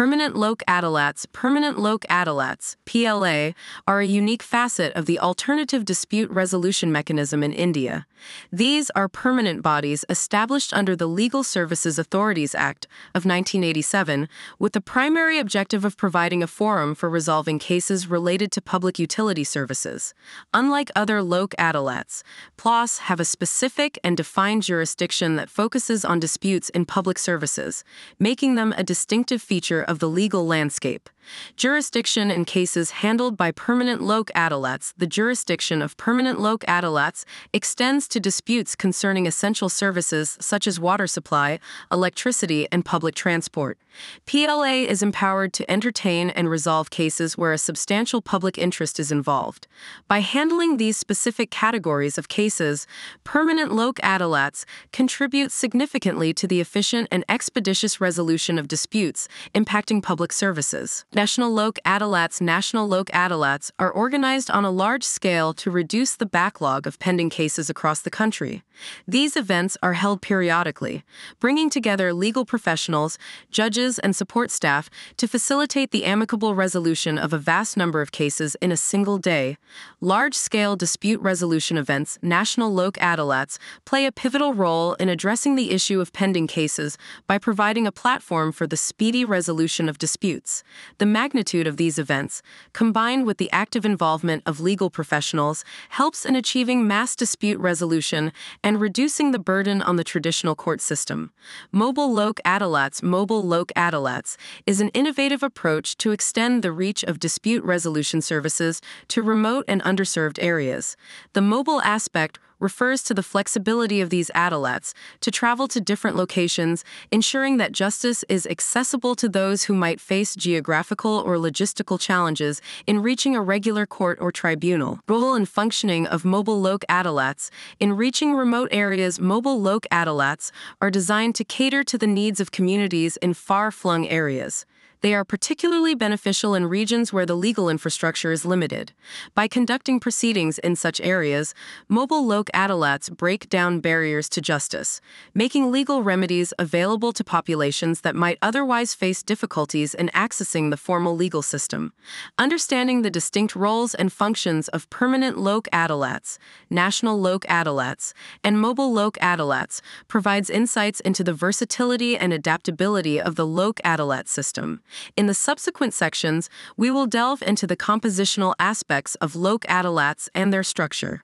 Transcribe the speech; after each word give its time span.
Permanent 0.00 0.34
Lok 0.34 0.62
Adalats, 0.66 1.26
Permanent 1.30 1.78
Lok 1.78 2.06
Adalats, 2.08 2.76
PLA, 2.86 3.52
are 3.86 4.00
a 4.00 4.06
unique 4.06 4.42
facet 4.42 4.94
of 4.94 5.04
the 5.04 5.18
alternative 5.18 5.84
dispute 5.84 6.30
resolution 6.30 6.90
mechanism 6.90 7.42
in 7.42 7.52
India. 7.52 8.06
These 8.50 8.90
are 8.96 9.08
permanent 9.08 9.60
bodies 9.62 10.06
established 10.08 10.72
under 10.72 10.96
the 10.96 11.06
Legal 11.06 11.42
Services 11.44 11.98
Authorities 11.98 12.54
Act 12.54 12.86
of 13.14 13.26
1987 13.26 14.26
with 14.58 14.72
the 14.72 14.80
primary 14.80 15.38
objective 15.38 15.84
of 15.84 15.98
providing 15.98 16.42
a 16.42 16.46
forum 16.46 16.94
for 16.94 17.10
resolving 17.10 17.58
cases 17.58 18.08
related 18.08 18.50
to 18.52 18.62
public 18.62 18.98
utility 18.98 19.44
services. 19.44 20.14
Unlike 20.54 20.92
other 20.96 21.22
Lok 21.22 21.54
Adalats, 21.58 22.22
PLOS 22.56 23.00
have 23.00 23.20
a 23.20 23.24
specific 23.26 23.98
and 24.02 24.16
defined 24.16 24.62
jurisdiction 24.62 25.36
that 25.36 25.50
focuses 25.50 26.06
on 26.06 26.20
disputes 26.20 26.70
in 26.70 26.86
public 26.86 27.18
services, 27.18 27.84
making 28.18 28.54
them 28.54 28.72
a 28.78 28.82
distinctive 28.82 29.42
feature 29.42 29.84
of 29.90 29.98
the 29.98 30.08
legal 30.08 30.46
landscape. 30.46 31.10
Jurisdiction 31.56 32.30
in 32.30 32.44
cases 32.44 32.90
handled 32.90 33.36
by 33.36 33.50
permanent 33.50 34.00
Lok 34.00 34.30
Adalats, 34.34 34.92
the 34.96 35.06
jurisdiction 35.06 35.82
of 35.82 35.96
permanent 35.96 36.40
Lok 36.40 36.64
Adalats 36.66 37.24
extends 37.52 38.08
to 38.08 38.20
disputes 38.20 38.74
concerning 38.74 39.26
essential 39.26 39.68
services 39.68 40.36
such 40.40 40.66
as 40.66 40.80
water 40.80 41.06
supply, 41.06 41.58
electricity, 41.92 42.66
and 42.72 42.84
public 42.84 43.14
transport. 43.14 43.78
PLA 44.24 44.86
is 44.86 45.02
empowered 45.02 45.52
to 45.52 45.70
entertain 45.70 46.30
and 46.30 46.48
resolve 46.48 46.90
cases 46.90 47.36
where 47.36 47.52
a 47.52 47.58
substantial 47.58 48.22
public 48.22 48.56
interest 48.56 49.00
is 49.00 49.10
involved. 49.10 49.66
By 50.08 50.20
handling 50.20 50.76
these 50.76 50.96
specific 50.96 51.50
categories 51.50 52.16
of 52.16 52.28
cases, 52.28 52.86
permanent 53.24 53.72
Lok 53.72 53.98
Adalats 53.98 54.64
contribute 54.92 55.52
significantly 55.52 56.32
to 56.34 56.46
the 56.46 56.60
efficient 56.60 57.08
and 57.10 57.24
expeditious 57.28 58.00
resolution 58.00 58.58
of 58.58 58.68
disputes 58.68 59.28
impacting 59.54 59.79
public 60.02 60.32
services. 60.32 61.04
National 61.14 61.50
Lok 61.50 61.78
Adalats 61.86 62.40
National 62.40 62.86
Lok 62.86 63.08
Adalats 63.10 63.70
are 63.78 63.90
organized 63.90 64.50
on 64.50 64.64
a 64.64 64.70
large 64.70 65.04
scale 65.04 65.54
to 65.54 65.70
reduce 65.70 66.16
the 66.16 66.26
backlog 66.26 66.86
of 66.86 66.98
pending 66.98 67.30
cases 67.30 67.70
across 67.70 68.00
the 68.02 68.10
country. 68.10 68.62
These 69.06 69.36
events 69.36 69.76
are 69.82 69.94
held 69.94 70.22
periodically, 70.22 71.04
bringing 71.38 71.70
together 71.70 72.12
legal 72.12 72.44
professionals, 72.44 73.18
judges, 73.50 73.98
and 73.98 74.14
support 74.14 74.50
staff 74.50 74.90
to 75.16 75.26
facilitate 75.26 75.90
the 75.90 76.04
amicable 76.04 76.54
resolution 76.54 77.18
of 77.18 77.32
a 77.32 77.38
vast 77.38 77.76
number 77.76 78.00
of 78.00 78.12
cases 78.12 78.56
in 78.60 78.70
a 78.70 78.76
single 78.76 79.18
day. 79.18 79.56
Large 80.00 80.34
scale 80.34 80.76
dispute 80.76 81.20
resolution 81.20 81.76
events, 81.76 82.18
National 82.22 82.72
Lok 82.72 82.94
Adalats, 82.98 83.58
play 83.84 84.06
a 84.06 84.12
pivotal 84.12 84.54
role 84.54 84.94
in 84.94 85.08
addressing 85.08 85.56
the 85.56 85.70
issue 85.70 86.00
of 86.00 86.12
pending 86.12 86.46
cases 86.46 86.96
by 87.26 87.38
providing 87.38 87.86
a 87.86 87.92
platform 87.92 88.52
for 88.52 88.66
the 88.66 88.76
speedy 88.76 89.24
resolution 89.24 89.88
of 89.88 89.98
disputes. 89.98 90.62
The 90.98 91.06
magnitude 91.06 91.66
of 91.66 91.76
these 91.76 91.98
events, 91.98 92.42
combined 92.72 93.26
with 93.26 93.38
the 93.38 93.50
active 93.50 93.84
involvement 93.84 94.42
of 94.46 94.60
legal 94.60 94.90
professionals, 94.90 95.64
helps 95.90 96.24
in 96.24 96.36
achieving 96.36 96.86
mass 96.86 97.16
dispute 97.16 97.58
resolution 97.58 98.32
and 98.62 98.69
reducing 98.78 99.30
the 99.30 99.38
burden 99.38 99.80
on 99.80 99.96
the 99.96 100.04
traditional 100.04 100.54
court 100.54 100.80
system. 100.80 101.32
Mobile 101.72 102.12
Lok 102.12 102.40
Adalats 102.44 103.02
Mobile 103.02 103.42
Lok 103.42 103.72
Adalats 103.74 104.36
is 104.66 104.80
an 104.80 104.90
innovative 104.90 105.42
approach 105.42 105.96
to 105.96 106.12
extend 106.12 106.62
the 106.62 106.70
reach 106.70 107.02
of 107.02 107.18
dispute 107.18 107.64
resolution 107.64 108.20
services 108.20 108.82
to 109.08 109.22
remote 109.22 109.64
and 109.66 109.82
underserved 109.82 110.38
areas. 110.42 110.96
The 111.32 111.40
mobile 111.40 111.80
aspect 111.82 112.38
refers 112.60 113.02
to 113.02 113.14
the 113.14 113.22
flexibility 113.22 114.00
of 114.00 114.10
these 114.10 114.30
adalats 114.34 114.92
to 115.20 115.30
travel 115.30 115.66
to 115.68 115.80
different 115.80 116.16
locations, 116.16 116.84
ensuring 117.10 117.56
that 117.56 117.72
justice 117.72 118.24
is 118.28 118.46
accessible 118.46 119.14
to 119.16 119.28
those 119.28 119.64
who 119.64 119.74
might 119.74 120.00
face 120.00 120.36
geographical 120.36 121.18
or 121.26 121.36
logistical 121.36 121.98
challenges 121.98 122.60
in 122.86 123.02
reaching 123.02 123.34
a 123.34 123.42
regular 123.42 123.86
court 123.86 124.18
or 124.20 124.30
tribunal. 124.30 125.00
Role 125.08 125.34
and 125.34 125.48
functioning 125.48 126.06
of 126.06 126.24
mobile 126.24 126.60
Lok 126.60 126.84
adalats 126.88 127.50
in 127.78 127.94
reaching 127.94 128.34
remote 128.34 128.68
areas. 128.70 129.18
Mobile 129.18 129.60
Lok 129.60 129.86
adalats 129.90 130.52
are 130.80 130.90
designed 130.90 131.34
to 131.36 131.44
cater 131.44 131.82
to 131.84 131.98
the 131.98 132.06
needs 132.06 132.40
of 132.40 132.50
communities 132.50 133.16
in 133.16 133.34
far-flung 133.34 134.06
areas. 134.06 134.66
They 135.02 135.14
are 135.14 135.24
particularly 135.24 135.94
beneficial 135.94 136.54
in 136.54 136.66
regions 136.66 137.10
where 137.10 137.24
the 137.24 137.34
legal 137.34 137.70
infrastructure 137.70 138.32
is 138.32 138.44
limited. 138.44 138.92
By 139.34 139.48
conducting 139.48 139.98
proceedings 139.98 140.58
in 140.58 140.76
such 140.76 141.00
areas, 141.00 141.54
mobile 141.88 142.26
Lok 142.26 142.50
Adalats 142.52 143.10
break 143.10 143.48
down 143.48 143.80
barriers 143.80 144.28
to 144.28 144.42
justice, 144.42 145.00
making 145.32 145.72
legal 145.72 146.02
remedies 146.02 146.52
available 146.58 147.14
to 147.14 147.24
populations 147.24 148.02
that 148.02 148.14
might 148.14 148.36
otherwise 148.42 148.92
face 148.92 149.22
difficulties 149.22 149.94
in 149.94 150.10
accessing 150.14 150.68
the 150.68 150.76
formal 150.76 151.16
legal 151.16 151.40
system. 151.40 151.94
Understanding 152.36 153.00
the 153.00 153.10
distinct 153.10 153.56
roles 153.56 153.94
and 153.94 154.12
functions 154.12 154.68
of 154.68 154.90
permanent 154.90 155.38
Lok 155.38 155.66
Adalats, 155.72 156.36
national 156.68 157.18
Lok 157.18 157.46
Adalats, 157.46 158.12
and 158.44 158.60
mobile 158.60 158.92
Lok 158.92 159.16
Adalats 159.22 159.80
provides 160.08 160.50
insights 160.50 161.00
into 161.00 161.24
the 161.24 161.32
versatility 161.32 162.18
and 162.18 162.34
adaptability 162.34 163.18
of 163.18 163.36
the 163.36 163.46
Lok 163.46 163.80
Adalat 163.82 164.28
system. 164.28 164.82
In 165.16 165.26
the 165.26 165.34
subsequent 165.34 165.92
sections, 165.94 166.48
we 166.76 166.90
will 166.90 167.06
delve 167.06 167.42
into 167.42 167.66
the 167.66 167.76
compositional 167.76 168.54
aspects 168.60 169.16
of 169.16 169.34
Lok 169.34 169.64
Adalats 169.66 170.28
and 170.34 170.52
their 170.52 170.62
structure. 170.62 171.18